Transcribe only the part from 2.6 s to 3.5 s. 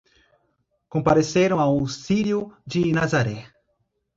de Nazaré